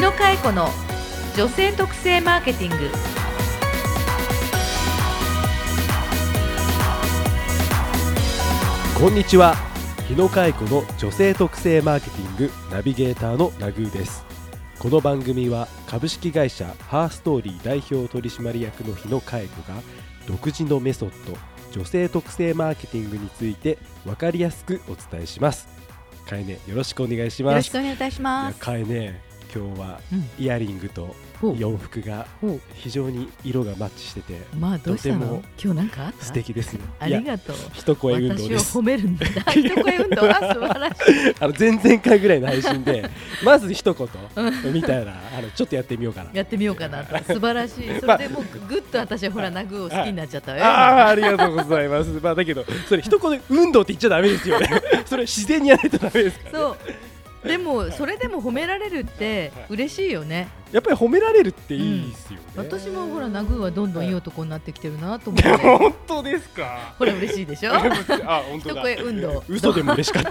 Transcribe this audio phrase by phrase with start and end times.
[0.00, 0.70] 野佳恵子の
[1.36, 2.88] 女性特性マーケティング。
[8.98, 9.56] こんにちは。
[10.08, 14.24] 日野佳恵子の女性特性マーケティングナビゲーターのナグーです。
[14.78, 19.82] この番組は株式会社ハーストーリー代表取締役の日野佳恵子が
[20.26, 21.36] 独自のメソッド
[21.72, 23.76] 女性特性マーケティングについて
[24.06, 25.68] 分かりやすくお伝えします。
[26.26, 27.56] かえねよろしくお願いしよます。
[27.56, 28.58] ろしくお願いいたします。
[28.58, 30.30] かえね今日はうん。
[30.38, 31.14] イヤリングと
[31.56, 32.26] 洋服が
[32.74, 35.20] 非常に色がマッチしててまあどうしたの？
[35.20, 37.56] とても今日なんか素敵ですねありがとう。
[37.72, 38.78] 一声運動私をです？
[38.78, 39.26] 褒めるんだ。
[39.46, 41.34] あ一声運動あ素晴らしい。
[41.40, 43.10] あの前々回ぐらいの配信で
[43.42, 44.08] まず一言
[44.72, 47.16] みたいなあのちょっとやってみようかなやってみようかなと。
[47.24, 48.00] 素晴らしい。
[48.00, 50.64] そまあれでもうぐっと私はほらナグを好きになっちゃったわよ。
[50.64, 52.10] ああーありがとうございます。
[52.22, 54.68] まあだけどそれ一言運動って言っちゃダメですよね。
[55.06, 56.76] それ自然にやらないとダメですから、ね、そう
[57.44, 60.48] でもそれでも褒められるって嬉しいよね。
[60.72, 65.48] やっぱり褒められるっていいですよね、私もほらナグはどんどんいい男になってきてるなと思って。
[65.56, 66.94] 本当ですか？
[66.98, 67.74] ほら嬉しいでしょ？
[67.74, 69.42] あ本当一だ声運動。
[69.48, 70.30] 嘘でも嬉しかった。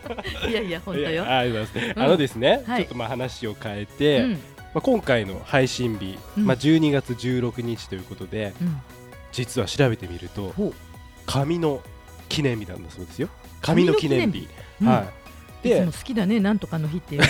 [0.48, 1.24] いやいや本当よ。
[1.26, 2.02] ありがとうございます、うん。
[2.02, 2.82] あのですね、はい。
[2.82, 4.30] ちょっとまあ話を変えて、うん。
[4.32, 4.38] ま
[4.76, 6.46] あ、今回の配信日、うん。
[6.46, 8.80] まあ、12月16日ということでうん。
[9.32, 10.54] 実は調べてみると
[11.26, 11.82] 紙の
[12.28, 13.28] 記念日なんだそうですよ。
[13.60, 14.48] 紙の記念日。
[14.80, 14.88] うん。
[14.88, 15.23] はい
[15.68, 17.26] でいつも好きだねなんとかの日っていうの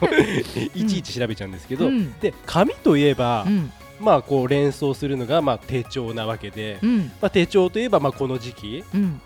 [0.00, 0.42] がね。
[0.74, 2.12] いちいち調べちゃうんですけど、うん。
[2.20, 3.72] で紙といえば、うん。
[4.00, 6.98] まあこう連想するのがまあ手帳なわけで、うん。
[7.20, 9.20] まあ、手帳といえばまあこの時期、うん。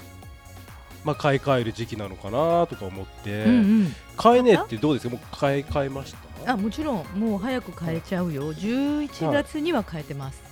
[1.05, 3.55] まあ、買い替える時期なのかなとか思って、うんう
[3.85, 3.95] ん。
[4.17, 5.15] 買えねえってどうですか？
[5.15, 6.53] もう買い替えました？
[6.53, 7.05] あもちろん。
[7.21, 8.53] もう早く変えちゃうよ。
[8.53, 10.43] 11月には変えてます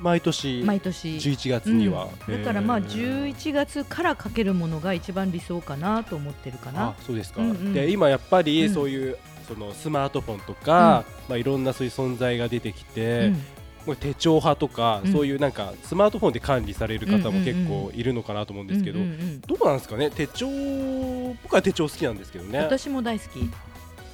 [0.00, 1.16] 毎年毎年。
[1.16, 2.42] 11月には、うん。
[2.42, 3.34] だからまあへー。
[3.34, 7.72] 11月からかけるものが一番理想かなと思ってるかあなそうですか、うんうん。
[7.72, 8.74] で今やっぱりうん。
[8.74, 9.18] そういう、
[9.48, 13.32] そのスマートフォンとか、まあ、いろんなそういう存在が出てきて、
[13.86, 13.96] うん。
[13.96, 15.12] 手帳派とか、うん。
[15.12, 20.10] そういうなんかスマートフォンで管理される方も結うんうん構いるのかなと思うんですけど、うんうんうんどうなんですかね？
[20.10, 20.46] 手帳
[21.42, 22.58] 僕は手帳好きなんですけどね。
[22.58, 23.38] 私も大好き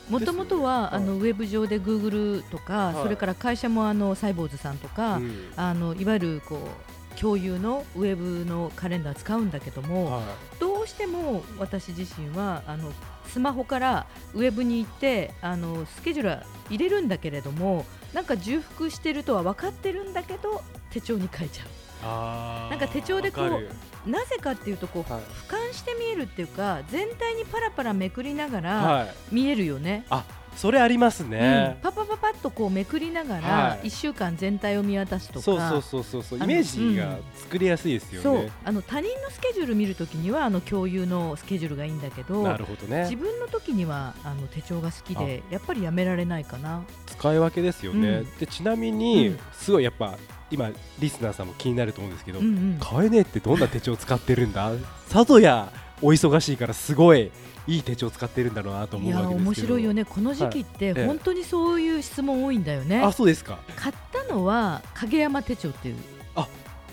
[0.08, 0.94] もともとは、はい。
[0.96, 3.02] あのウェブ上で Google とか、はい。
[3.02, 5.52] それから会社もあのサイボーズさんとか、うん。
[5.56, 10.22] あのいわゆるこう共有のウェブのカレンダー使うんだけども、は
[10.58, 12.92] どうしても私自身はあの
[13.26, 21.66] スマホからウェブに行ってあのスケジュールは入れるんだけれどもなんか重複してるとは分かってるんだけど手帳に書いちゃい、
[22.02, 25.22] あーなんか手帳でこうなぜかっていうとこう、はい。
[25.22, 30.24] 俯瞰して見えるっていうか全体にパラパラめくりながらはい、見えるよね、あ
[30.56, 31.30] それありますうん。
[31.30, 33.88] ね、パパパパッとこうめくりながらはい。
[33.88, 36.38] 1週間全体を見渡すとか、そうそうそうそうそう。
[36.38, 38.34] イメージが作りやすいですよそう。
[38.34, 43.02] ね、あの他人のスケジュール見るときにはあの共有のスケジュールがいいんだけどなるほどね。
[43.10, 46.82] 自分の時にはあの手帳が好きでやっぱりやめられないかな。
[47.06, 48.38] 使い分けですよね、うん。
[48.38, 49.38] でちなみに、うん。
[49.52, 50.16] すごいやっぱ
[50.50, 52.78] 今リスナーさんも気になると思うんですけど、うんうん。
[52.78, 54.70] 買えねえってどんな手帳使ってるんだ？
[55.08, 57.30] さぞやお忙しいからすごい
[57.66, 59.44] いい手帳使ってるんだろうなと思うわけですけど。
[59.44, 60.04] 面白いよね。
[60.04, 61.00] この時期ってはい。
[61.00, 61.06] ええ。
[61.06, 63.58] 本当にそういう質問多いんだよね、あそうですか。
[63.76, 65.96] 買ったのは影山手帳っていう。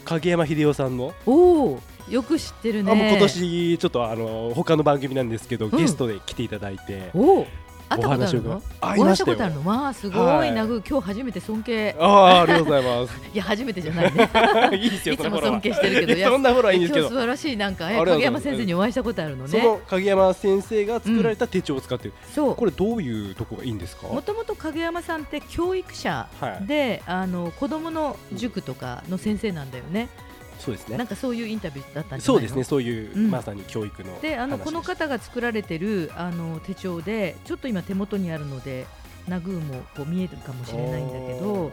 [0.06, 2.92] 影山秀夫さんの、おおよく知ってるね。
[2.92, 5.70] あもう今年ちょっとあの他の番組なんですけど、ん。
[5.72, 7.12] ゲストで来ていただいて。
[7.14, 7.48] おお
[7.90, 9.66] 会ったことあるのあお会いしたことあるの？
[9.68, 10.50] わあすごはい。
[10.50, 11.96] いなぐ今日初めて尊敬。
[12.00, 14.30] ああありがとうございま いや初めてじゃないね。
[14.70, 17.08] す いいですよいつも尊敬してるけどいやそんなフォローはいいんですけど。
[17.08, 17.58] 今日素晴らしい。
[17.58, 22.56] なんか影山先生にお会いしたことあるのそねの影山先生が作られた手帳を使ってる、そう。
[22.56, 24.08] これどういうとこがいいんですか？
[24.08, 26.68] もともと影山さんって教育者はい。
[26.68, 30.10] で、あの子供の塾とかの先生なんだよね。
[30.60, 30.98] そうですね。
[30.98, 33.32] なんかそういうインタビューだったんじゃそうですねそういう、うん。
[33.32, 38.86] まさに教育のであの話この方が作られてるあの手帳でちょっと今手元にあるので
[39.28, 41.72] ナグーもこう見えるかもしれないんだけど、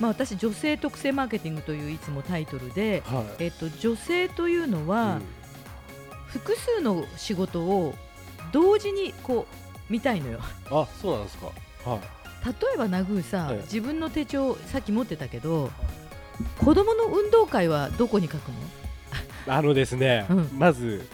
[0.00, 3.44] まあ、私女性特性マーケティングといういつもタイトルで、はい。
[3.44, 5.20] えっと、女性というのは、
[6.26, 7.94] 複数の仕事を
[8.52, 10.40] 同時にこう見たいのよ。
[10.70, 11.46] うんあそうなんですか。
[11.84, 12.00] はい。
[12.46, 15.70] 例えばナグーさ、ええ自分の手帳さっき持ってたけど
[16.58, 18.54] 子供の運動会はどこに書くの？
[19.46, 20.50] あのですね、うん。
[20.56, 21.06] まず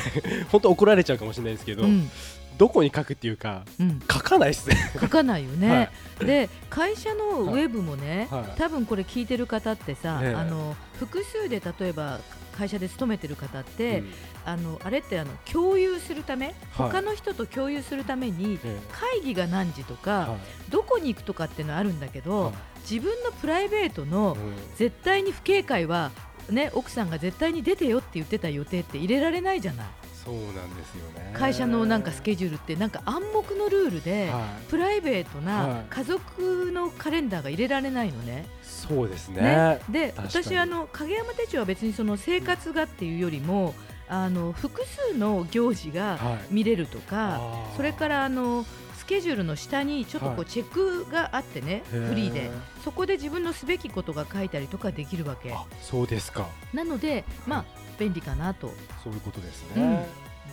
[0.50, 2.10] 本当怒られちゃうかもしれないですけど、うん。
[2.58, 4.76] どこに書くっていうかうん、書かないですね。
[5.00, 8.58] 書かないよね、で会社のウはいェブもね、はい。
[8.58, 10.34] 多分これ聞いてる方ってさ、ええ。
[10.34, 12.18] あの複数で例えば
[12.58, 14.12] 会社で勤めてる方って、うん。
[14.44, 16.54] あのあれってあの共有するため、はい。
[16.90, 20.70] 他の人と共有するためにえ会議が何時とか、えはい。
[20.70, 22.54] どこに行くとかっていうのあるんだけど、はい。
[22.90, 24.54] 自分のプライベートのうん。
[24.76, 26.10] 絶対に不警戒は
[26.50, 29.86] ね奥さんが絶対に出てよって言ってた予定って入れられないじゃない。
[30.28, 31.30] そうなんですよね。
[31.32, 34.42] 会社のなんかスケジュールってなんか暗黙のルールで、はい。
[34.68, 35.84] プライベートはない。
[35.88, 38.44] 家族のカレンダーが入れられないのね。
[38.62, 39.40] そうですね。
[39.40, 39.80] ね。
[39.88, 43.74] で私あの影山手帳は別にその生活がっていうよりも
[44.08, 46.54] あの複数の行事がはい。
[46.54, 47.76] 見れるとか、あー。
[47.76, 52.08] それからあのスケジュールの下にちょっとこはうチェックがあってね、へー。
[52.08, 52.50] フリーで。
[52.84, 55.52] そこで自分のすべきことが書いたりとかできるわけ。
[55.52, 56.46] あそうですか。
[56.74, 57.64] なのでまあ
[57.98, 58.72] 便利かなと。
[59.02, 59.90] そういうことですうん。
[59.94, 60.06] ね、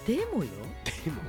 [0.06, 0.50] でもよ。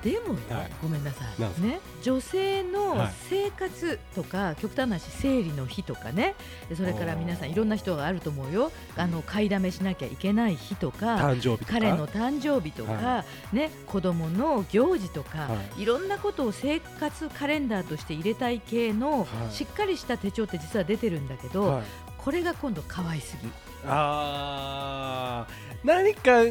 [0.03, 0.35] でも。
[0.35, 0.71] よ、はい。
[0.83, 1.63] ごめんなさい。
[1.63, 1.81] ね。
[2.03, 3.13] 女性のはい。
[3.29, 6.35] 生活とか、極端な話生理の日とかね。
[6.69, 8.73] でそれから皆さんいろんな人があると思うよ。
[8.97, 11.35] あの買いだめしなきゃいけない日とか
[11.69, 19.55] 彼の誕生日とか、はね、子供の行事とか、、はいろんなことを生活カレンダーとして入れたい系の、はい。
[19.55, 21.85] しっかりした手帳って実は出てるんだけど、はい。
[22.19, 23.49] これが今度可愛すぎ。
[23.87, 25.67] あー。
[25.87, 26.43] 何か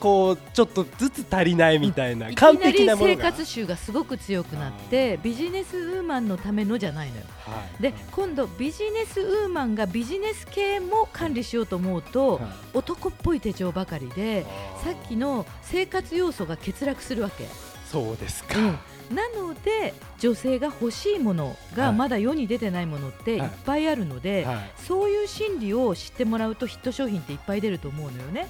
[0.00, 3.22] こうちょっとずつ足りないみたいな、いき完璧なものが。
[3.22, 7.22] 活習がすごく強くなってビジネスウーマンのためのじゃないのよ。
[7.46, 7.82] はい。
[7.82, 12.42] で今度ビジネスウーマンがビジネス系も管理しようと思うと、はい。
[12.74, 14.46] 男っぽい手帳ばかりで
[14.82, 17.46] さっきの生活要素が欠落するわけ。
[17.90, 19.16] そうですか、うん。
[19.16, 21.76] なので女性が欲しいものはい。
[21.76, 24.70] がまだ世に出てないものっていっぱいあるので、はい。
[24.76, 28.48] そういう心理を知ってもらうとヒット商品っていっぱい出ると思うのよね。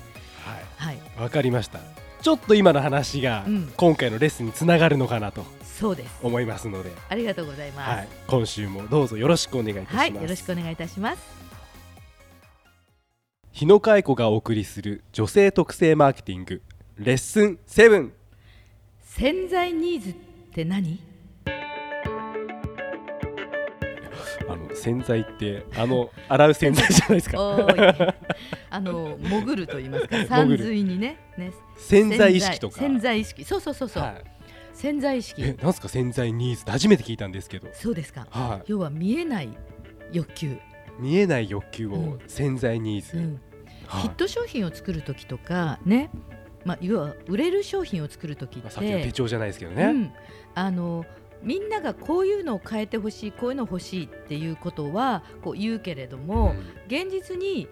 [0.51, 0.65] はい。
[0.77, 1.81] はい、わかりました。
[2.23, 3.73] ちょっと今の話がうん。
[3.77, 6.19] 今回のレッスンにつながるのかなとそうです。
[6.23, 7.97] 思いますので、ありがとうございます。
[7.97, 11.23] はい、今週もどうぞよろしくお願いいたします、はい、よろしくお願いいたします。
[13.53, 16.63] 日野佳恵子がお送りする女性特性マーケティング
[16.99, 18.11] レッスン7
[19.03, 20.15] 潜在ニーズっ
[20.53, 21.01] て何？
[24.53, 27.39] あの洗剤ってあの洗う洗剤じゃないですか。
[28.71, 30.59] あの潜ると言いますか、山潜る。
[30.59, 31.53] 水にね、ね。
[31.77, 32.79] 潜在意識とか。
[32.79, 34.25] 潜在意識、そうそうそうそう、はい。
[34.73, 36.63] 潜在意え識、なんすか潜在ニーズ。
[36.63, 38.27] って初めて聞いたんですけど、そうですか。
[38.31, 39.51] は要は見えない
[40.13, 40.59] 欲求、い、
[40.99, 42.19] 見えない欲求をうん。
[42.27, 43.41] 潜在ニーズ、うん。
[43.87, 44.03] はい。
[44.03, 46.11] ヒット商品を作る時とかね、
[46.65, 50.13] まあ要は売れる商品を作る時っまあ、さっきの手て、帳じゃないですけどね、うん、
[50.55, 51.05] あの
[51.43, 56.55] みんながこういうのを変えてほしい、こういうの欲しいっていうことはこう言うけれども、
[56.87, 57.69] 現実に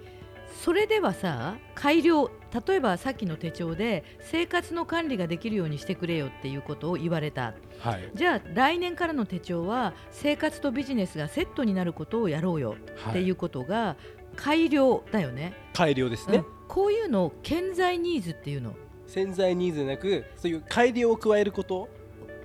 [0.62, 2.30] それではさ改良
[2.66, 7.54] 例えばさっきの手帳で生活の管理ができるようにしてくれよっていうことを言われた。
[7.80, 8.10] はい。
[8.14, 13.96] じゃあ来年からの手帳は生活とビジネスがセットになることをやろうよはっていうことが
[14.36, 16.44] 改良だよね、改良ですね、うん。
[16.68, 18.74] こういうのを潜在ニーズっていうの。
[19.06, 21.88] 潜在ニーズじゃなくそういう改良を加えること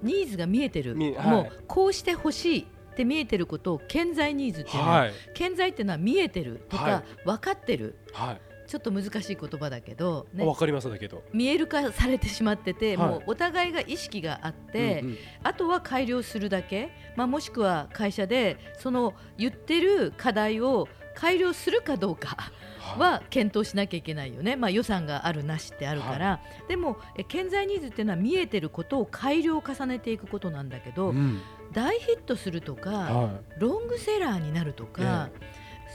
[0.04, 1.28] ニーズが見えてる、見はい。
[1.28, 5.14] もうこうしてほしいって見えてることを潜在ニーズっていうの、はい。
[5.36, 7.26] 潜在っていうのは見えてるとか、はい。
[7.26, 7.96] 分かってる。
[8.14, 8.42] はい。
[8.66, 10.44] ちょっと難しい言葉だけど、ね。
[10.44, 13.10] あわかりますだけど、見える化されてしまってて、はい。
[13.10, 15.18] もうお互いが意識があって、うんうん。
[15.44, 22.52] あとは改良するだけ、まあ、もしくは会社でその言ってる課題を改良するかどうか
[22.98, 31.42] は検討しなきゃいけないよね、まあ、予算があるなしってあるから、でもえ潜在ニーズっていうのは見えてることを改良を重ねていくことなんだけど、うん。
[31.72, 35.30] 大ヒットするとか、はロングセラーになるとか、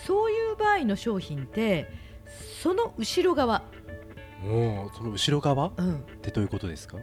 [0.07, 1.89] そういう場合の商品って
[2.63, 3.63] その後ろ側、
[4.43, 5.67] い、もうその後ろ側？
[5.69, 6.97] っうん、てどういうことですか、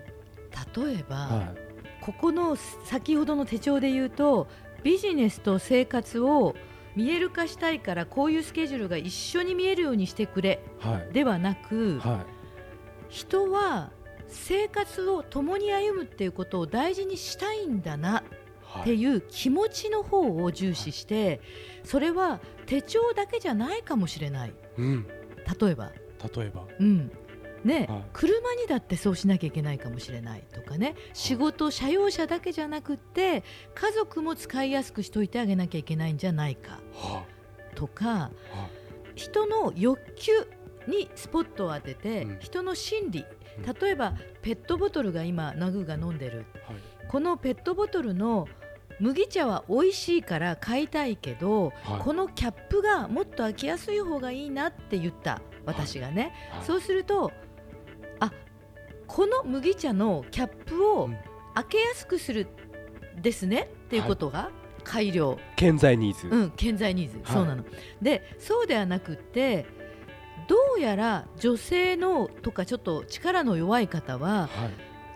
[0.75, 1.53] 例えば、は
[2.01, 4.48] ここの先ほどの手帳で言うと
[4.84, 6.55] ビジネスと生活を
[6.95, 10.61] 見える化したいからこういうスケジュールが一緒に見えるようにしてくれ。
[10.83, 11.13] いはい。
[11.13, 12.25] ではなくは
[13.09, 13.91] 人は
[14.27, 18.23] 生活を共に歩むっていうことを大事にしたいんだない。
[18.81, 21.39] ってはいいう気持ちの方を重視して
[21.85, 24.53] それは手帳だけじゃないかもしれない。
[24.77, 25.07] うん。
[25.61, 25.91] 例えば、
[26.35, 26.65] 例えば。
[26.79, 27.11] うん
[27.65, 28.03] ねはい。
[28.13, 33.43] 車にだってそうしなきゃいけないかもしれないとかね仕事車用車だけじゃなくって
[33.74, 37.24] 家族も使いやすくしといてあげなきゃいけないんじゃないかは
[37.75, 38.31] とか
[39.15, 40.31] 人の欲求
[40.88, 42.39] にスポットを当てて、うん。
[42.39, 43.25] 人の心理
[43.57, 43.74] うん。
[43.74, 46.45] 例えばペットボトルが今ナグーが飲んでる。
[46.67, 46.81] あはい。
[47.07, 48.48] このペットボトルの
[49.00, 52.00] 麦茶は美味しいから買いたいけど、はい。
[52.01, 56.65] このキャップがもっと開きやすい方がいいなって言った私がね、はい。
[56.65, 57.31] そうするとあ
[59.07, 61.17] この麦茶のキャップをうん。
[61.55, 62.47] 開けやすくする
[63.21, 63.69] ですね？
[63.85, 64.51] っていうことが
[64.83, 67.33] 改良、健在ニーズ、うん、健在ニーズ、はい。
[67.33, 67.63] そうなの。
[68.01, 69.65] でそうではなくって
[70.50, 74.69] どうやら女性のとかちょっと力の弱い方ははい。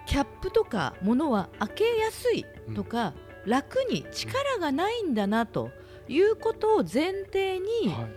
[0.05, 3.13] キャップとかものは開けやすいとか、
[3.46, 5.72] 楽に力がないんだなと
[6.08, 8.12] いうことを前提にはい。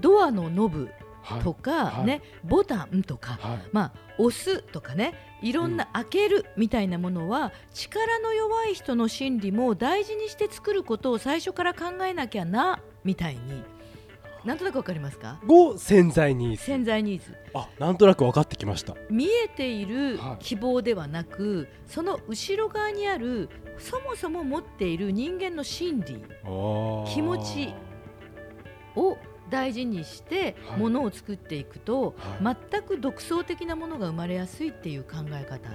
[0.00, 0.88] ドアのノブ
[1.42, 2.06] とか、はい。
[2.06, 3.58] ねボタンとか、はい。
[3.72, 13.62] まあ、押すとかねいろんな開けるみたいなものは、力の弱い人の心理も大事にして作ることを最初から考えなきゃなみたいに。
[14.44, 15.40] なんとなくわかりますか？
[15.48, 16.62] を潜在ニーズ。
[16.62, 17.36] 潜在ニーズ。
[17.52, 18.94] あなんとなく分かってきました。
[19.10, 20.44] 見えているはい。
[20.44, 26.24] 希望ではなく、その後ろ側にあるそもそも持っている人間の心理
[27.12, 27.74] 気持ち
[28.94, 29.18] を
[29.50, 30.80] 大事にしてはい。
[30.80, 32.56] ものを作っていくと、はい。
[32.70, 35.70] 全く独創的なものが生まれやすいっていう考え方。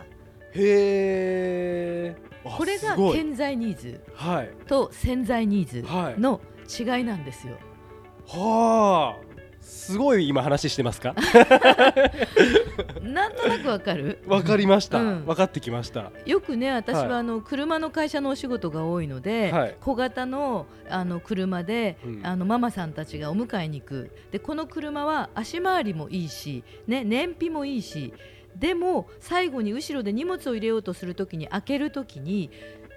[0.54, 3.13] へえこれがはい。
[3.13, 4.50] 潜在ニーズはい。
[4.68, 6.20] と潜在ニーズはい。
[6.20, 7.58] の違いなんですよ。
[8.28, 9.31] はあ
[9.62, 11.15] すごい今話してますか？
[13.01, 14.20] なんとなくわかる。
[14.27, 15.25] わかりました、うん。
[15.25, 16.12] 分かってきました。
[16.25, 17.08] よくね私はい。
[17.08, 19.75] はあの車の会社のお仕事が多いので、はい。
[19.82, 22.22] 小型のあの車で、うん。
[22.25, 24.12] あのママさんたちがお迎えに行く。
[24.32, 28.13] でこの車は足回りもいいし、ね、燃費もいいし
[28.56, 32.50] でも最後に後ろで荷物を入れようとするときに開けるときに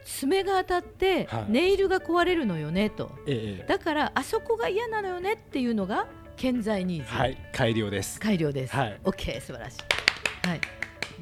[0.04, 1.52] 爪が当たってはい。
[1.52, 3.10] ネイルが壊れるのよねと。
[3.26, 3.66] ええ。
[3.66, 6.06] だからあそこが嫌なのよねっていうのが
[6.36, 8.20] 健在ニーズ、はい改良です。
[8.20, 8.74] 改良です。
[8.74, 9.00] はい。
[9.04, 10.48] OK 素晴らしい。
[10.48, 10.60] はい。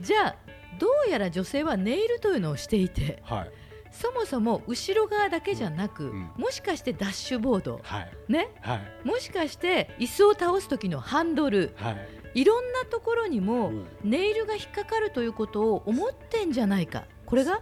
[0.01, 0.37] じゃあ
[0.79, 3.51] どうやら女性はネイルというのをしていてはい。
[3.91, 8.11] そもそも後ろ側だけじゃなく、うんもしかしてダッシュボードはい。
[8.29, 8.49] ね？
[8.61, 9.07] はい。
[9.07, 12.41] もしかして椅子を倒す時のハンドルはい。
[12.41, 13.87] いろんなところにもうん。
[14.03, 17.05] ネイルが引っかかるということを思ってんじゃないか。
[17.27, 17.61] これが、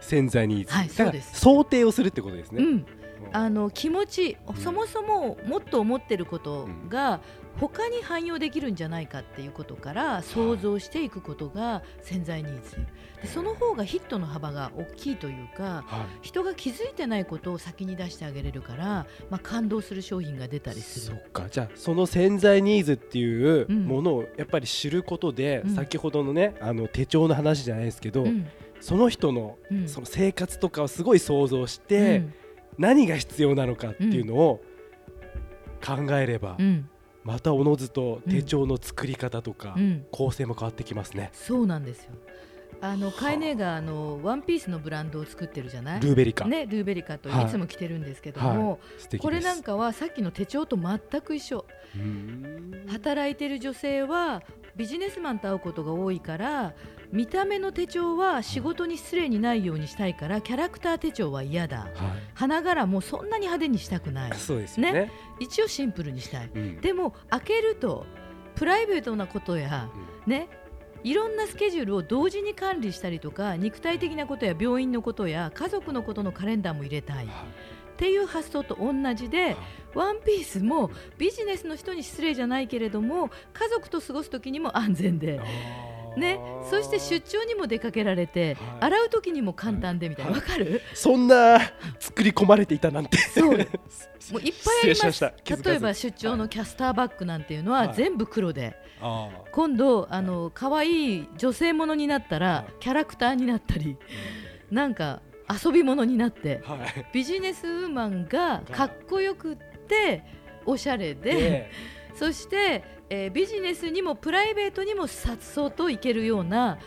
[0.00, 1.40] 潜在ニーズ、はいそうです。
[1.40, 2.86] 想定をするってことですね、うん
[3.32, 4.56] あの気持ち、うん。
[4.56, 7.20] そもそももっと思ってることが
[7.58, 12.76] 他に汎用できるんじゃないかっていうことから想像していくことが潜在ニーズ。
[13.20, 16.26] でその方がヒットの幅が大きいというかはい。
[16.26, 21.16] 人が気づいてないことを先に出してあげれるから、まあ、感動する商品が出たりする。
[21.16, 21.48] そっか。
[21.50, 23.86] じゃあその潜在ニーズっていううん。
[23.86, 25.74] ものをやっぱり知ることで、うん。
[25.74, 28.46] 先ほどのねあの手帳の話じゃないですけど、うん。
[28.80, 29.88] その人のうん。
[29.88, 32.34] その生活とかをすごい想像して、うん
[32.76, 34.62] 何が必要なのかっていうのを
[35.84, 36.88] 考えれば、うん。
[37.24, 40.06] またおのずと手帳の作り方とか、うん。
[40.10, 41.30] 構成も変わってきますね。
[41.32, 42.12] そうなんですよ
[42.80, 46.00] あのカエネがあのワンピースのブランドを作ってるじゃない？
[46.00, 47.46] ルーベリカ、ね、ルーベリカとはい。
[47.46, 49.22] いつも着てるんですけども、素敵です。
[49.22, 51.64] これなんかはさっきの手帳と全く一緒。
[52.88, 54.42] 働いてる女性は
[54.76, 56.74] ビジネスマンと会うことが多いから
[57.10, 61.88] 見た目の手帳は仕事に失礼にないようにしたいからキャラクター手帳は嫌だ。
[61.94, 64.30] は花柄もそんなに派手にしたくない。
[64.30, 65.10] い、そうですよね。
[65.40, 66.50] 一応シンプルにしたい。
[66.54, 66.80] うん。
[66.80, 68.06] でも開けると
[68.54, 69.88] プライベートなことや
[70.26, 70.32] うん。
[70.32, 70.48] ね
[71.04, 77.26] いろんなスケジュールを同時に管理したりとか肉体的なことや病院のことや家族のことのカレンダーも入れたい。
[77.26, 77.44] っは
[77.98, 79.28] ていう発想と同じい。
[79.28, 79.56] で
[79.94, 85.40] ワンピースもビジネスの人に失礼じゃないけれども家族と過ごす時にも安全で。
[86.18, 88.92] ね、そして出張にも出かけられて、はい。
[88.92, 90.82] 洗う時にも簡単でみたいな、わかる？
[90.94, 91.60] そんな
[91.98, 93.16] 作り込まれていたなんて。
[93.16, 93.50] そう。
[93.50, 93.54] も
[94.38, 95.24] ういっぱいありまます
[95.64, 97.94] 例えば出張のキャスターバッグなんていうのははい。
[97.94, 102.72] 全部黒で、あ今度あの可愛い女性ものになったらはい。
[102.80, 103.96] キャラクターになったり
[104.70, 107.06] なんか遊び物になってあはい。
[107.14, 109.56] ビジネスウーマンがかっこよくっ
[109.88, 110.24] て
[110.66, 111.70] おしゃれで、で、
[112.14, 116.78] そして、えービジネスにもプライベートにもさっそうといけるような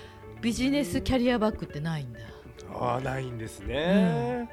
[0.41, 2.19] ビジネスキャリアバッグってないんだ
[2.73, 4.49] ああないんですね。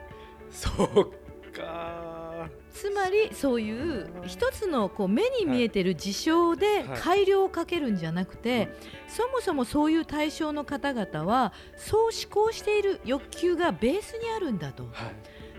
[0.50, 2.48] そうか。
[2.72, 8.68] つまりそういう一つのこう目に見えてる事象ではい改良をかけるんじゃなくて、
[9.08, 14.92] そもそもそういう対象の方々はそう思考している欲求がベースにあるんだとはい。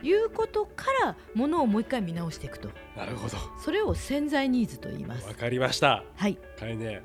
[0.03, 3.38] いうことからものをもう一回見直していくとなるほど。
[3.63, 5.34] それを潜在ニーズと言いますわ。
[5.34, 6.03] かりました。
[6.15, 7.01] はいかいね。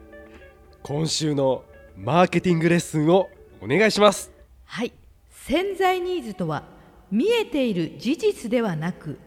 [0.82, 1.64] 今週の
[1.96, 4.32] マーケティングレッスンをお願いします。
[4.64, 4.92] はい
[5.30, 6.64] 潜在ニーズとは
[7.10, 9.18] 見えている事実ではなく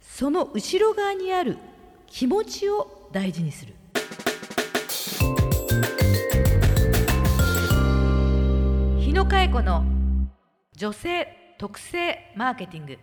[0.00, 1.56] その後ろ側にある
[2.06, 3.74] 気持ちを大事にする
[8.98, 9.84] 日野佳恵子の
[10.76, 12.96] 女性特性マーケティング。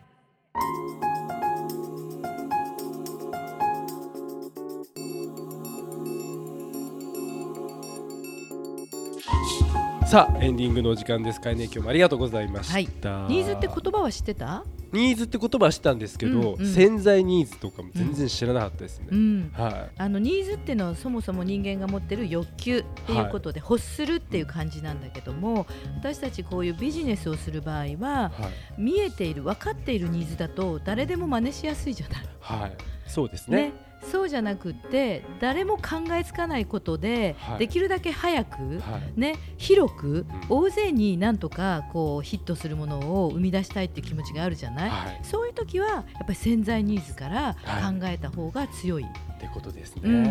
[10.05, 12.73] さあエンディングのお時間ですかいね今日もありがとうございました。
[12.73, 12.85] はい
[13.27, 14.63] ニーズって言葉は知ってた？
[14.93, 19.07] ニーズって言葉は知ったんですけど、うんうん潜在ニーズとかも全然知らなかったですね。
[19.11, 25.65] うんはあのニーズっていうのはそもそも人間が持ってる欲求っていうことで、欲するっていう感じなんだけども
[25.97, 28.31] 私たちこういうビジネスをする場合はいは
[28.77, 32.25] い見えている分かっているニーズだと誰でも真似しやすいじゃない。
[32.39, 32.77] はい。
[33.07, 33.57] そうですね。
[33.57, 33.73] ね
[34.11, 37.59] そうじゃなくって誰も考えつかないことで、はい。
[37.59, 39.19] できるだけ早く、はい。
[39.19, 40.25] ね、広く、うん。
[40.49, 45.19] 大勢になんとかこうヒットするものを生み出したいっていう気持ちがあるじゃない、はい。
[45.23, 47.99] そういう時はやっぱり潜在ニーズからはい。
[47.99, 50.29] 考えた方が強い、ってことですね、うんう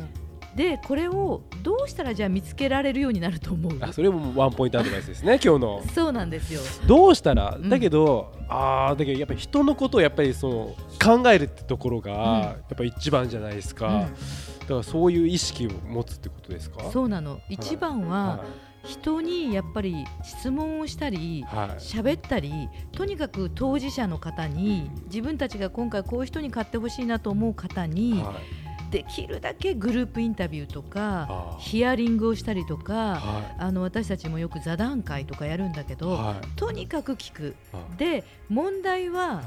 [0.00, 0.08] ん
[0.56, 3.78] でこれをどうしたらじゃあ見つけられるようになると思う？
[3.80, 5.82] あそれもワンポイントアドバイスですね 今日の。
[5.94, 6.60] そうなんですよ。
[6.86, 7.68] どうしたら、うん。
[7.68, 10.76] だけどああだけどやっぱり人のことをやっぱりその
[11.22, 14.00] 考えるってところが、やっぱり一番じゃないですか、うん。
[14.02, 16.84] だからそういう意識を持つってことですか？
[16.90, 17.40] そうなの。
[17.48, 18.44] 一番はは
[18.84, 21.68] 人にやっぱり質問をしたりいはい。
[21.80, 22.52] 喋ったり
[22.92, 28.63] とにかく当事者の方に自分たちが今回こういう人に買ってほしいなと思う方にはい
[28.94, 36.46] できるだけグループインタビューとかヒアリングをしたりとかはあの私たちもよく座談会とかやるんだけいどはい。
[36.56, 37.56] とにかく聞く。
[37.72, 39.42] はいで問題は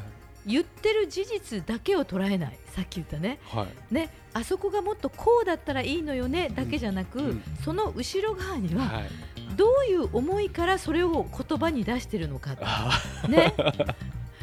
[0.45, 2.57] 言ってる事実だけを捉えない。
[2.73, 3.39] さっき言ったね。
[3.49, 3.93] はい。
[3.93, 7.43] ねあそこがもっとこうだったらいいのよねだけじゃなく、うん。
[7.63, 9.09] その後ろ側にははい。
[9.55, 13.53] どういう思いからそれを言葉に出してるのかあね。
[13.57, 13.95] ー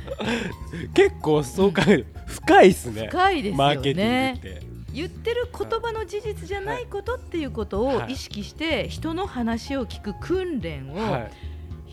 [0.95, 3.09] 結構そう考える深いですね。
[3.11, 8.13] 深いですよマーケティンねグって、言ってる言葉の事実じゃないことっていうことをはい。
[8.13, 11.31] 意識して人の話を聞く訓練をはい、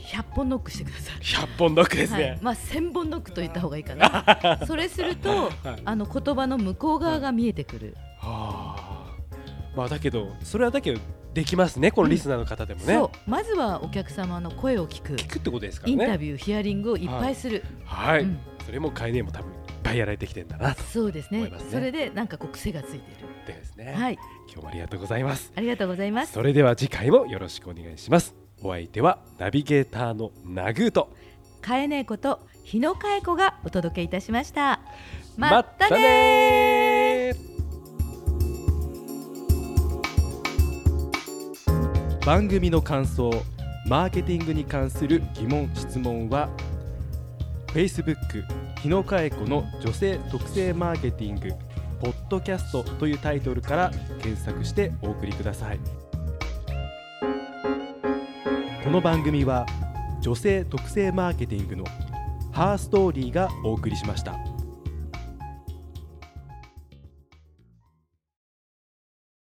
[0.02, 1.18] 100本ノックしてください。
[1.20, 4.60] 100本ノックですね、はい、まあ1000本ノックと言った方がいいかな。
[4.68, 5.82] それすると、はい。
[5.84, 7.98] あの言葉の向こう側が見えてくる。
[8.20, 8.92] はあ
[9.76, 11.00] まあだけどそれはだけど
[11.34, 17.64] できますねこのリスナーの方でもね、そう、まずはお客様の声を聞く、聞くってことですからインタねビュー、ヒアリングをいっぱいする。
[17.86, 18.40] はい、うん
[18.72, 21.40] それもカイネも多分いっぱいやられてきてんだなとそうですね。
[21.40, 21.72] 思いますね。
[21.72, 23.28] それでなんかこう癖がついている。
[23.46, 25.52] でですね、はい、今日もありがとうございます。
[25.54, 26.32] ありがとうございます。
[26.32, 28.34] それでは次回もよろしくお願いします。
[28.64, 31.12] お相手はナビゲーターのナグーと。
[31.62, 34.80] かえねえこと日野かえ子がお届けいたしました。
[35.36, 36.00] ままったねー。
[36.00, 42.26] ねー。
[42.26, 43.32] 番組の感想
[43.86, 46.50] マーケティングに関する疑問質問は
[47.74, 51.52] Facebook 日野佳恵子の女性特性マーケティング
[52.00, 53.92] ポッドキャストというタイトルから
[54.24, 55.80] 検索してお送りください
[58.84, 59.68] この番組は
[60.22, 61.86] 女性特性マーケティングの
[62.52, 64.51] ハーストーリーがお送りしました。